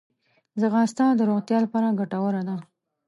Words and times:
ځغاسته 0.61 1.05
د 1.15 1.21
روغتیا 1.29 1.57
لپاره 1.65 1.95
ګټوره 1.99 2.41
ده 2.47 2.55